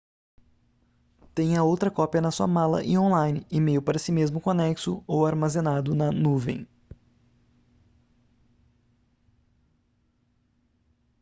[1.35, 5.27] tenha outra cópia na sua mala e online e-mail para si mesmo com anexo ou
[5.27, 6.67] armazenado na nuvem”